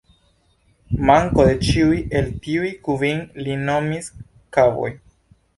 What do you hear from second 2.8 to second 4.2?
kvin li nomis